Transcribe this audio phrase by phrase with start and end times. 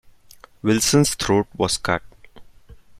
[0.63, 2.01] Wilson's throat was cut.